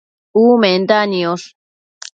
Umenda 0.41 0.97
niosh 1.11 1.47